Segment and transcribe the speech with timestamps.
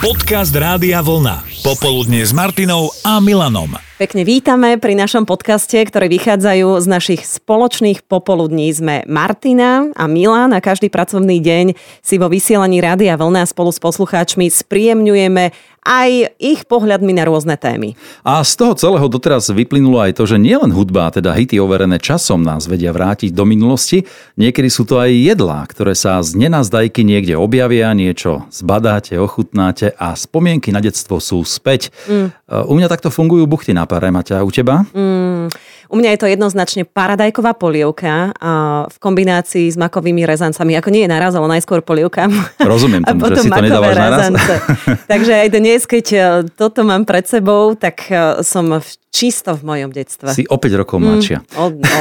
[0.00, 1.44] Podcast Rádia Vlna.
[1.60, 3.76] Popoludne s Martinou a Milanom.
[4.00, 8.72] Pekne vítame pri našom podcaste, ktoré vychádzajú z našich spoločných popoludní.
[8.72, 13.76] Sme Martina a Milan a každý pracovný deň si vo vysielaní Rádia Vlna spolu s
[13.76, 17.96] poslucháčmi spríjemňujeme aj ich pohľadmi na rôzne témy.
[18.20, 22.44] A z toho celého doteraz vyplynulo aj to, že nielen hudba, teda hity overené časom
[22.44, 24.04] nás vedia vrátiť do minulosti,
[24.36, 30.12] niekedy sú to aj jedlá, ktoré sa z nenazdajky niekde objavia, niečo zbadáte, ochutnáte a
[30.12, 31.88] spomienky na detstvo sú späť.
[32.04, 32.28] Mm.
[32.68, 34.84] U mňa takto fungujú buchty na pare, Maťa, u teba?
[34.92, 35.48] Mm.
[35.90, 40.78] U mňa je to jednoznačne paradajková polievka a v kombinácii s makovými rezancami.
[40.78, 42.30] Ako nie je naraz, ale najskôr polievka.
[42.62, 44.30] Rozumiem tomu, že si to nedávaš naraz.
[45.12, 46.18] Takže aj dnes, keď e,
[46.50, 50.34] toto mám pred sebou, tak e, som v, čisto v mojom detstve.
[50.34, 51.46] Si o 5 rokov mladšia.
[51.46, 52.00] Mm, o, no,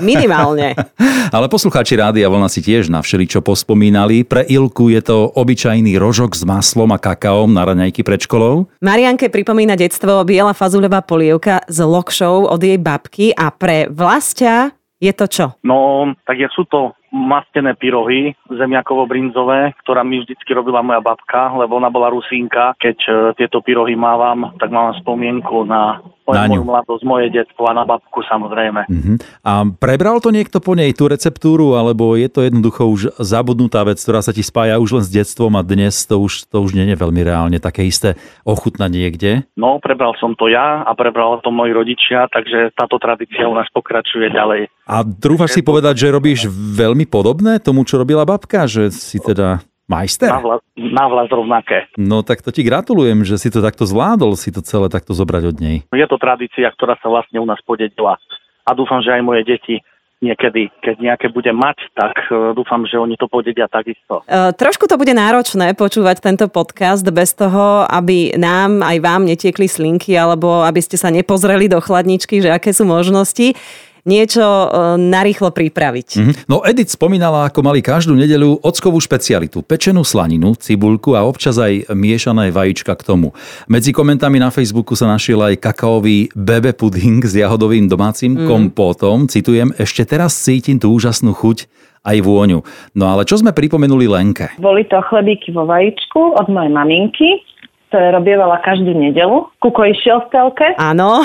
[0.00, 0.72] minimálne.
[1.36, 4.24] ale poslucháči Rádia Vlna si tiež na všeličo pospomínali.
[4.24, 8.72] Pre Ilku je to obyčajný rožok s maslom a kakaom na raňajky pred školou.
[8.80, 15.12] Marianke pripomína detstvo biela fazuľová polievka s lokšou od jej babky a pre vlastia je
[15.12, 15.46] to čo?
[15.60, 21.76] No, tak ja sú to mastené pyrohy zemiakovo-brinzové, ktorá mi vždycky robila moja babka, lebo
[21.76, 22.78] ona bola rusínka.
[22.78, 27.74] Keď uh, tieto pyrohy mávam, tak mám spomienku na na moju mladosť, moje detstvo a
[27.74, 28.86] na babku samozrejme.
[28.86, 29.16] Uh-huh.
[29.42, 33.98] A prebral to niekto po nej tú receptúru, alebo je to jednoducho už zabudnutá vec,
[33.98, 36.86] ktorá sa ti spája už len s detstvom a dnes to už, to už nie
[36.92, 38.14] je veľmi reálne také isté
[38.46, 39.30] ochutnať niekde?
[39.58, 43.66] No, prebral som to ja a prebral to moji rodičia, takže táto tradícia u nás
[43.74, 44.70] pokračuje ďalej.
[44.90, 48.64] A trúfaš si povedať, že robíš veľmi podobné tomu, čo robila babka?
[48.64, 50.30] Že si teda majster?
[50.30, 51.78] Na vlast, na vlast rovnaké.
[51.98, 55.42] No tak to ti gratulujem, že si to takto zvládol, si to celé takto zobrať
[55.50, 55.76] od nej.
[55.90, 58.14] Je to tradícia, ktorá sa vlastne u nás podedila.
[58.62, 59.82] A dúfam, že aj moje deti
[60.20, 64.20] niekedy, keď nejaké bude mať, tak uh, dúfam, že oni to podedia takisto.
[64.28, 69.64] Uh, trošku to bude náročné počúvať tento podcast bez toho, aby nám aj vám netiekli
[69.64, 73.56] slinky alebo aby ste sa nepozreli do chladničky, že aké sú možnosti
[74.04, 74.66] niečo e,
[75.00, 76.08] narýchlo pripraviť.
[76.16, 76.34] Mm-hmm.
[76.48, 81.92] No Edith spomínala, ako mali každú nedeľu ockovú špecialitu, pečenú slaninu, cibulku a občas aj
[81.92, 83.32] miešané vajíčka k tomu.
[83.66, 88.46] Medzi komentami na Facebooku sa našiel aj kakaový bebe puding s jahodovým domácim mm.
[88.48, 89.28] kompótom.
[89.28, 91.68] Citujem, ešte teraz cítim tú úžasnú chuť
[92.04, 92.64] aj vôňu.
[92.96, 94.56] No ale čo sme pripomenuli Lenke?
[94.56, 97.44] Boli to chlebíky vo vajíčku od mojej maminky,
[97.92, 99.50] ktoré robievala každú nedelu.
[99.60, 100.68] Kuko išiel v telke.
[100.80, 101.20] Áno.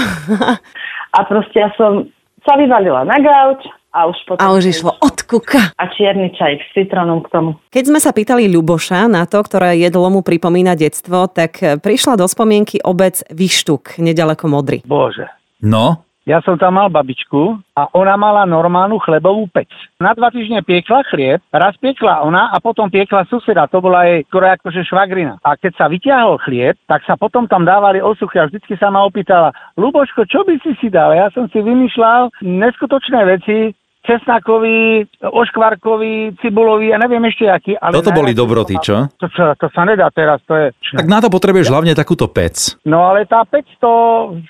[1.15, 2.11] a proste ja som
[2.45, 4.43] sa vyvalila na gauč a už potom...
[4.43, 5.73] A už išlo od kuka.
[5.75, 7.57] A čierny čaj s citrónom k tomu.
[7.73, 12.29] Keď sme sa pýtali Ľuboša na to, ktoré jedlo mu pripomína detstvo, tak prišla do
[12.29, 14.85] spomienky obec Vyštuk, nedaleko Modry.
[14.85, 15.25] Bože.
[15.65, 16.04] No?
[16.25, 19.69] Ja som tam mal babičku a ona mala normálnu chlebovú pec.
[20.01, 24.25] Na dva týždne piekla chlieb, raz piekla ona a potom piekla suseda, to bola jej
[24.25, 25.37] skoro akože švagrina.
[25.45, 29.05] A keď sa vyťahol chlieb, tak sa potom tam dávali osuchy a vždycky sa ma
[29.05, 31.13] opýtala, Luboško, čo by si si dal?
[31.13, 37.73] Ja som si vymýšľal neskutočné veci, cesnakový, oškvarkový, cibulový a neviem ešte aký.
[37.77, 39.09] Ale Toto boli dobroty, čo?
[39.17, 40.65] To, to, to sa nedá teraz, to je...
[40.93, 42.77] Tak na to potrebuješ hlavne takúto pec.
[42.85, 43.93] No ale tá pec, to,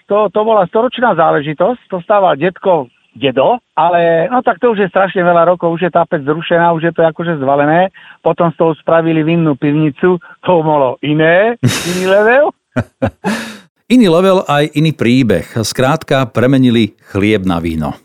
[0.05, 4.91] to, to bola storočná záležitosť, to stával detko dedo, ale no tak to už je
[4.91, 7.89] strašne veľa rokov, už je tá pec zrušená, už je to akože zvalené,
[8.19, 11.55] potom z toho spravili vinnú pivnicu, to bolo iné,
[11.95, 12.51] iný level.
[13.87, 15.47] iný level aj iný príbeh.
[15.63, 17.95] Skrátka premenili chlieb na víno.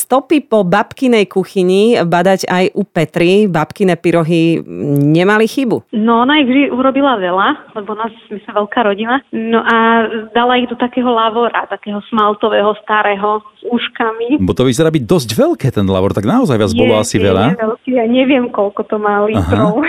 [0.00, 3.44] Stopy po babkinej kuchyni badať aj u Petry.
[3.44, 4.64] Babkine pyrohy
[5.12, 5.92] nemali chybu.
[5.92, 9.20] No ona ich vždy urobila veľa, lebo nás, my sme veľká rodina.
[9.28, 14.40] No a dala ich do takého lavora, takého smaltového, starého, s uškami.
[14.40, 17.52] Bo to vyzerá byť dosť veľké ten lavor, tak naozaj vás bolo asi je, veľa.
[17.52, 19.84] Je veľký, ja neviem, koľko to má litrov.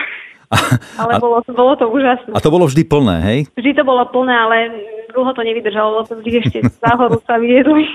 [1.02, 2.36] ale bolo, bolo to úžasné.
[2.36, 3.40] A to bolo vždy plné, hej?
[3.56, 4.58] Vždy to bolo plné, ale
[5.12, 7.86] dlho to nevydržalo, lebo vždy ešte záhoru sa vyjedli.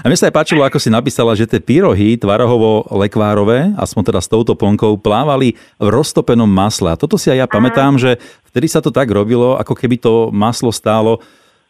[0.00, 4.28] A mne sa aj páčilo, ako si napísala, že tie pyrohy tvarohovo-lekvárové, aspoň teda s
[4.28, 6.92] touto plnkou, plávali v roztopenom masle.
[6.92, 8.20] A toto si aj ja pamätám, že
[8.52, 11.24] vtedy sa to tak robilo, ako keby to maslo stálo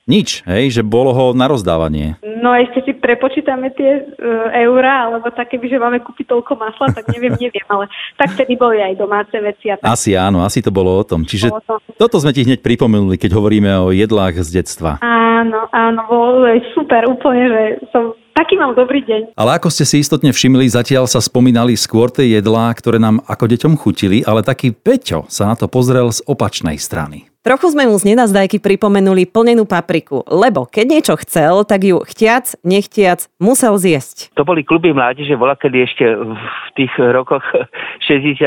[0.09, 2.17] nič, hej, že bolo ho na rozdávanie.
[2.25, 6.97] No ešte si prepočítame tie uh, eurá, alebo tak, keby, že máme kúpiť toľko masla,
[6.97, 9.69] tak neviem, neviem, ale tak vtedy boli aj domáce veci.
[9.69, 9.93] A tak.
[9.93, 11.29] Asi áno, asi to bolo o tom.
[11.29, 11.77] Čiže to.
[12.01, 14.97] toto sme ti hneď pripomenuli, keď hovoríme o jedlách z detstva.
[15.05, 17.63] Áno, áno, bolo super, úplne, že
[17.93, 19.37] som taký mám dobrý deň.
[19.37, 23.45] Ale ako ste si istotne všimli, zatiaľ sa spomínali skôr tie jedlá, ktoré nám ako
[23.45, 27.28] deťom chutili, ale taký Peťo sa na to pozrel z opačnej strany.
[27.39, 32.59] Trochu sme mu z nenazdajky pripomenuli plnenú papriku, lebo keď niečo chcel, tak ju chtiac,
[32.67, 34.35] nechtiac musel zjesť.
[34.35, 37.47] To boli kluby mládeže, bola kedy ešte v tých rokoch
[38.11, 38.43] 60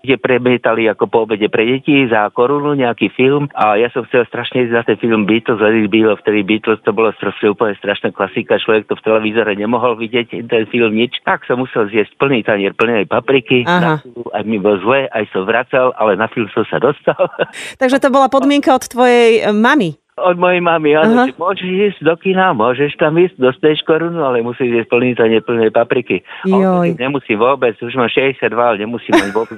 [0.00, 4.24] kde premietali ako po obede pre deti za korunu nejaký film a ja som chcel
[4.24, 7.76] strašne ísť na ten film Beatles, Let it be, vtedy Beatles to bolo proste úplne
[7.76, 12.16] strašná klasika, človek to v televízore nemohol vidieť, ten film nič, tak som musel zjesť
[12.16, 14.00] plný tanier plnej papriky, Aha.
[14.32, 17.20] aj mi bol zle, aj som vracal, ale na film som sa dostal.
[17.82, 19.92] Takže to bola podmienka od tvojej e, mamy.
[20.20, 21.24] Od mojej mamy, áno, Aha.
[21.26, 25.40] že môžeš ísť do kina, môžeš tam ísť, dostaneš korunu, ale musíš jesť plný tanier
[25.40, 26.20] plnej papriky.
[26.44, 26.88] A Joj.
[27.00, 29.56] Nemusím vôbec, už mám 62, ale nemusím mať vôbec.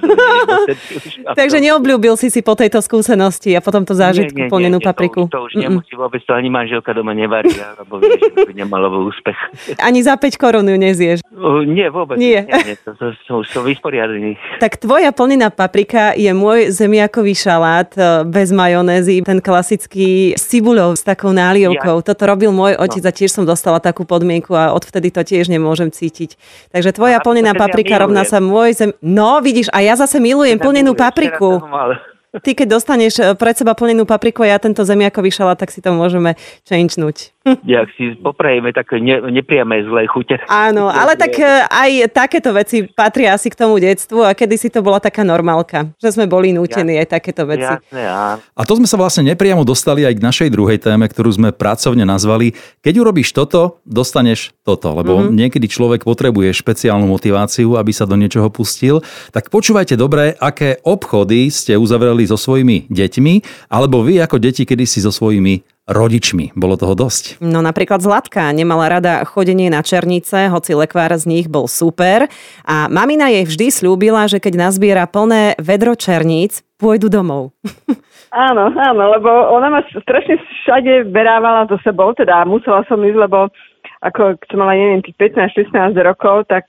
[1.39, 4.79] Takže to- neobľúbil si si po tejto skúsenosti a potom to zážitku Nie, nie, plnenú
[4.79, 5.27] nie, papriku.
[5.27, 8.53] To, to už nemusí vôbec, to ani manželka doma nevarí, lebo vie, že to by
[8.55, 9.37] nemalo úspech.
[9.87, 11.19] Ani za 5 korún ju nezieš.
[11.33, 12.15] Uh, nie, vôbec.
[12.15, 12.47] Nie.
[12.47, 14.39] nie, nie to, to, to, už som vysporiadaný.
[14.63, 20.93] Tak tvoja plnená paprika je môj zemiakový šalát e, bez majonézy, ten klasický s cibuľou,
[20.93, 22.05] s takou nálievkou.
[22.05, 25.89] Toto robil môj otec a tiež som dostala takú podmienku a odvtedy to tiež nemôžem
[25.89, 26.37] cítiť.
[26.69, 28.31] Takže tvoja A, plnená paprika rovná milujem.
[28.31, 28.91] sa môj zem...
[29.01, 31.57] No, vidíš, a ja zase milujem plnenú papriku.
[32.33, 35.85] Ty, keď dostaneš e, pred seba plnenú papriku a ja tento zemiakový šalát, tak si
[35.85, 36.33] to môžeme
[36.65, 37.29] changenúť.
[37.61, 40.41] Jak si poprajeme také ne, nepriame zlé chute.
[40.49, 44.81] Áno, ale tak e, aj takéto veci patria asi k tomu detstvu a kedysi to
[44.81, 47.69] bola taká normálka, že sme boli nútení aj takéto veci.
[47.69, 48.41] Jasné, áno.
[48.41, 52.01] A to sme sa vlastne nepriamo dostali aj k našej druhej téme, ktorú sme pracovne
[52.01, 54.89] nazvali Keď urobíš toto, dostaneš toto.
[54.89, 55.37] Lebo mm-hmm.
[55.37, 59.05] niekedy človek potrebuje špeciálnu motiváciu, aby sa do niečoho pustil.
[59.29, 63.33] Tak počúvajte dobre, aké obchody ste uzavreli so svojimi deťmi,
[63.71, 66.55] alebo vy ako deti kedysi so svojimi rodičmi.
[66.55, 67.43] Bolo toho dosť.
[67.43, 72.31] No napríklad Zlatka nemala rada chodenie na černice, hoci lekvár z nich bol super.
[72.63, 77.51] A mamina jej vždy slúbila, že keď nazbiera plné vedro černíc, pôjdu domov.
[78.33, 83.45] Áno, áno, lebo ona ma strašne všade berávala so sebou, teda musela som ísť, lebo
[84.01, 86.65] ako keď som mala, neviem, tých 15-16 rokov, tak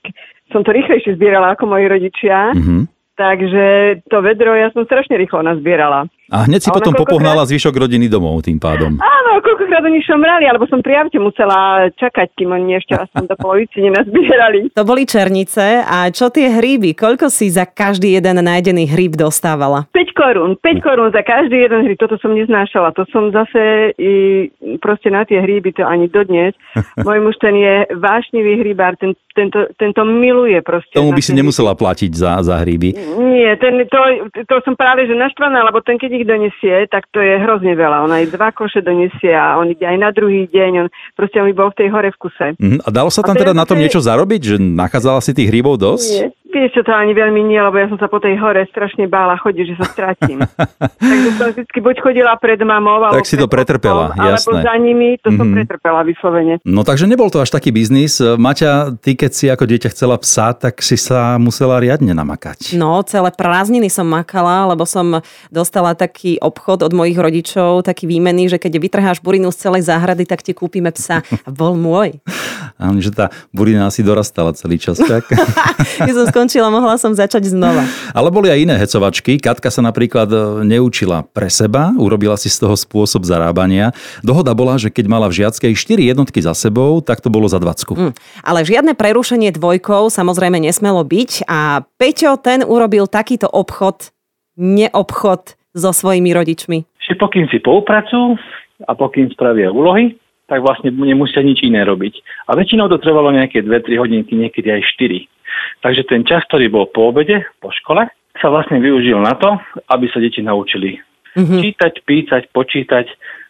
[0.53, 2.53] som to rýchlejšie zbierala ako moji rodičia.
[2.53, 2.85] Mhm.
[3.15, 3.65] Takže
[4.11, 6.11] to vedro ja som strašne rýchlo nazbierala.
[6.33, 8.97] A hneď si A potom popohnala zvyšok rodiny domov tým pádom.
[8.97, 13.35] Áno, koľkokrát oni šomrali, alebo som pri aute musela čakať, kým oni ešte aspoň do
[13.37, 14.73] polovici nenazbierali.
[14.73, 16.97] To boli černice a čo tie hríby?
[16.97, 19.85] Koľko si za každý jeden nájdený hríb dostávala?
[19.93, 22.97] 5 korún, 5 korún za každý jeden hríb, toto som neznášala.
[22.97, 24.49] To som zase i,
[24.81, 26.57] proste na tie hríby, to ani dodnes.
[27.05, 30.95] Môj muž ten je vášnivý hríbár, ten, tento, tento miluje proste.
[30.95, 32.95] Tomu by si nemusela platiť za, za hríby.
[33.19, 37.19] Nie, ten, to, to som práve že naštvaná, lebo ten keď ich donesie, tak to
[37.19, 38.07] je hrozne veľa.
[38.07, 40.71] On aj dva koše donesie a on ide aj na druhý deň.
[40.81, 40.87] On,
[41.19, 42.47] proste on bol v tej hore v kuse.
[42.55, 42.87] Mhm.
[42.87, 45.51] A dalo sa A tam je teda na tom niečo zarobiť, že nachádzala si tých
[45.51, 46.11] hríbov dosť?
[46.15, 46.27] Nie.
[46.55, 49.35] Vieš čo, to ani veľmi nie, lebo ja som sa po tej hore strašne bála
[49.35, 50.39] chodiť, že sa stratím.
[51.03, 54.63] Takže som vždy buď chodila pred mamou, alebo Tak si to pretrpela, alebo jasné.
[54.63, 55.53] za nimi, to som Mhm.
[55.53, 56.63] pretrpela vyslovene.
[56.63, 58.23] No takže nebol to až taký biznis.
[58.23, 62.71] Maťa, ty keď si ako dieťa chcela psa, tak si sa musela riadne namakať.
[62.71, 65.19] No, celé prázdniny som makala, lebo som
[65.51, 70.23] dostala taký obchod od mojich rodičov, taký výmenný, že keď vytrháš burinu z celej záhrady,
[70.23, 71.19] tak ti kúpime psa.
[71.43, 72.15] A bol môj.
[72.79, 75.27] A že tá burina asi dorastala celý čas, tak?
[75.99, 77.89] Keď som skončila, mohla som začať znova.
[78.13, 79.41] Ale boli aj iné hecovačky.
[79.41, 83.97] Katka sa napríklad e, neučila pre seba, urobila si z toho spôsob zarábania.
[84.21, 87.57] Dohoda bola, že keď mala v žiackej 4 jednotky za sebou, tak to bolo za
[87.57, 87.97] 20.
[87.97, 88.13] Hm.
[88.45, 94.13] Ale žiadne prerušenie dvojkou samozrejme nesmelo byť a Peťo ten urobil takýto obchod,
[94.53, 96.85] neobchod so svojimi rodičmi.
[97.01, 98.37] že pokým si poupracujú
[98.85, 100.13] a pokým spravia úlohy,
[100.45, 102.21] tak vlastne nemusia nič iné robiť.
[102.49, 105.34] A väčšinou to trvalo nejaké 2-3 hodinky, niekedy aj 4.
[105.81, 108.07] Takže ten čas, ktorý bol po obede, po škole,
[108.37, 109.55] sa vlastne využil na to,
[109.89, 110.99] aby sa deti naučili
[111.35, 111.59] Mhm.
[111.61, 113.05] čítať, písať, počítať,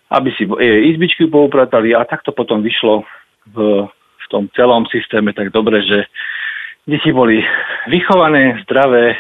[0.10, 3.06] aby si e, izbičky poupratali a tak to potom vyšlo
[3.54, 6.10] v, v tom celom systéme tak dobre, že
[6.90, 7.46] deti boli
[7.86, 9.14] vychované, zdravé,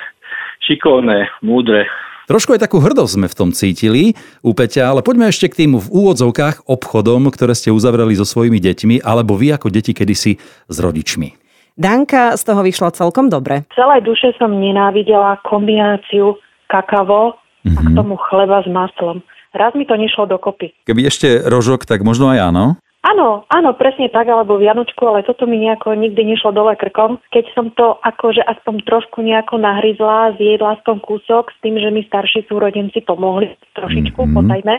[0.66, 1.86] šikovné, múdre,
[2.26, 5.78] Trošku aj takú hrdosť sme v tom cítili u Peťa, ale poďme ešte k tým
[5.78, 10.78] v úvodzovkách obchodom, ktoré ste uzavreli so svojimi deťmi, alebo vy ako deti kedysi s
[10.82, 11.45] rodičmi.
[11.76, 13.68] Danka z toho vyšla celkom dobre.
[13.76, 16.40] celej duše som nenávidela kombináciu
[16.72, 17.36] kakavo
[17.68, 19.20] a k tomu chleba s maslom.
[19.52, 20.72] Raz mi to nešlo dokopy.
[20.84, 22.66] Keby ešte rožok, tak možno aj áno.
[23.06, 27.22] Áno, áno, presne tak, alebo Vianočku, ale toto mi nejako nikdy nešlo dole krkom.
[27.30, 32.02] Keď som to akože aspoň trošku nejako nahryzla, zjedla som kúsok s tým, že mi
[32.02, 34.26] starší súrodenci pomohli trošičku, Mhm.
[34.26, 34.38] mm-hmm.
[34.42, 34.76] potajme,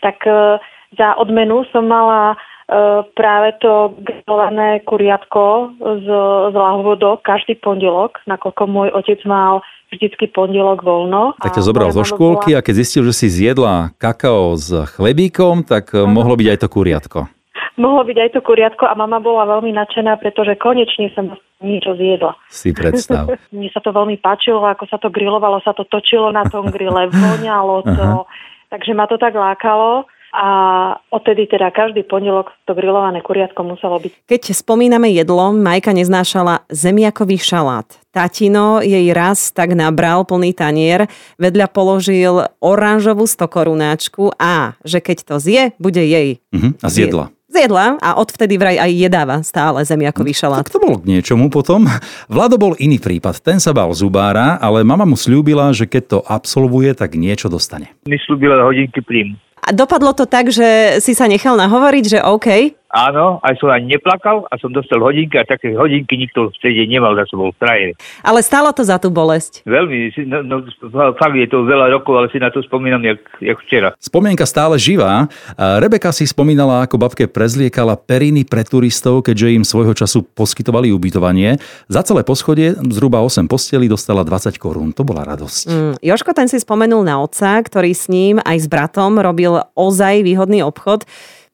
[0.00, 0.32] tak e,
[0.96, 2.40] za odmenu som mala
[3.16, 6.06] práve to grillované kuriatko z,
[6.52, 11.32] z lahvodok každý pondelok, nakoľko môj otec mal vždycky pondelok voľno.
[11.40, 15.96] Tak ťa zobral zo škôlky a keď zistil, že si zjedla kakao s chlebíkom, tak
[15.96, 17.20] uh mohlo byť aj to kuriatko.
[17.78, 21.30] Mohlo byť aj to kuriatko a mama bola veľmi nadšená, pretože konečne som
[21.62, 22.34] niečo zjedla.
[22.50, 23.28] Si predstav.
[23.54, 27.06] Mne sa to veľmi páčilo, ako sa to grilovalo, sa to točilo na tom grille,
[27.08, 28.26] voňalo to,
[28.74, 30.10] takže ma to tak lákalo.
[30.32, 30.46] A
[31.08, 34.28] odtedy teda každý pondelok to grillované kuriatko muselo byť.
[34.28, 37.88] Keď spomíname jedlo, Majka neznášala zemiakový šalát.
[38.12, 41.08] Tatino jej raz tak nabral plný tanier,
[41.40, 46.44] vedľa položil oranžovú stokorunáčku a že keď to zje, bude jej.
[46.52, 46.76] Uh-huh.
[46.84, 47.32] A zjedla.
[47.48, 50.68] Zjedla a odvtedy vraj aj jedáva stále zemiakový šalát.
[50.68, 51.88] Tak to bolo k niečomu potom.
[52.28, 53.40] Vlado bol iný prípad.
[53.40, 57.96] Ten sa bal zubára, ale mama mu slúbila, že keď to absolvuje, tak niečo dostane.
[58.04, 59.40] Mi slúbila hodinky príjmu.
[59.62, 64.00] A dopadlo to tak, že si sa nechal nahovoriť, že OK, Áno, aj som ani
[64.00, 67.92] neplakal a som dostal hodinky a také hodinky nikto vtedy nemal za sebou v krajine.
[68.24, 69.60] ale stálo to za tú bolesť.
[69.68, 70.56] Veľmi, no, no,
[71.20, 73.92] fakt je to veľa rokov, ale si na to spomínam jak, jak včera.
[74.00, 75.28] Spomienka stále živá.
[75.60, 81.60] Rebeka si spomínala, ako babke prezliekala periny pre turistov, keďže im svojho času poskytovali ubytovanie.
[81.92, 84.96] Za celé poschodie, zhruba 8 postelí, dostala 20 korún.
[84.96, 85.64] To bola radosť.
[85.68, 90.24] Mm, Joško ten si spomenul na otca, ktorý s ním aj s bratom robil ozaj
[90.24, 91.04] výhodný obchod.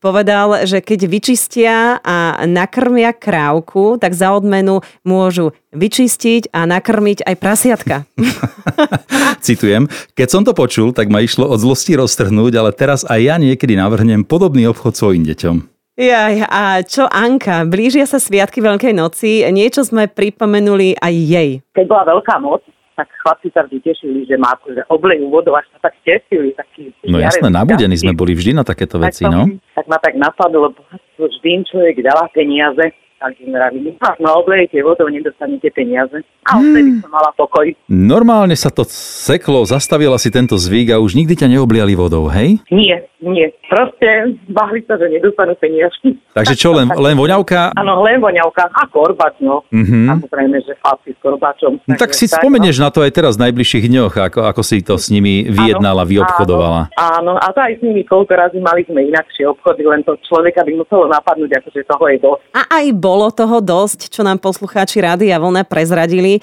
[0.04, 7.34] Povedal, že keď vyčistia a nakrmia krávku, tak za odmenu môžu vyčistiť a nakrmiť aj
[7.40, 8.04] prasiatka.
[9.48, 13.40] Citujem, keď som to počul, tak ma išlo od zlosti roztrhnúť, ale teraz aj ja
[13.40, 15.72] niekedy navrhnem podobný obchod svojim deťom.
[15.96, 17.64] Jaj, a čo Anka?
[17.64, 21.50] Blížia sa sviatky Veľkej noci, niečo sme pripomenuli aj jej.
[21.72, 22.60] keď bola veľká noc,
[22.94, 26.54] tak chlapci sa vždy tešili, že má akože oblejú vodou, až sa tak tešili.
[26.54, 29.42] Taký No jasné, nabudení sme boli vždy na takéto veci, tak, to- no.
[29.74, 30.80] tak ma tak napadlo, lebo
[31.18, 36.20] vždy človek dala peniaze, tak im vravili, ak ma oblejete vodou, nedostanete peniaze.
[36.44, 37.64] A odtedy som mala pokoj.
[37.88, 42.60] Normálne sa to seklo, zastavila si tento zvyk a už nikdy ťa neobliali vodou, hej?
[42.68, 43.48] Nie, nie.
[43.72, 46.20] Proste bahli sa, že nedostanú peniažky.
[46.36, 47.72] Takže čo, len, len voňavka?
[47.72, 49.64] Áno, len voňavka a korbač, no.
[49.72, 50.20] Mhm.
[50.20, 51.72] Samozrejme, že chlapci s korbačom.
[51.88, 55.00] No, tak si spomenieš na to aj teraz v najbližších dňoch, ako, ako si to
[55.00, 56.92] s nimi vyjednala, vyobchodovala.
[57.00, 60.60] Áno, a to aj s nimi koľko razy mali sme inakšie obchody, len to človeka
[60.60, 62.42] by muselo napadnúť, akože toho je dosť.
[62.52, 66.42] A aj bolo toho dosť, čo nám poslucháči Rádia Vlna prezradili.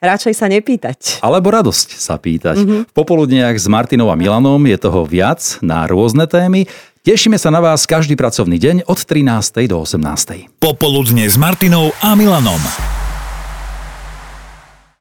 [0.00, 1.20] Radšej sa nepýtať.
[1.20, 2.64] Alebo radosť sa pýtať.
[2.64, 2.76] Mhm.
[2.88, 6.64] V popoludniach s Martinou a Milanom je toho viac na rôzne témy.
[7.04, 9.68] Tešíme sa na vás každý pracovný deň od 13.
[9.68, 10.48] do 18.
[10.56, 13.07] Popoludne s Martinou a Milanom.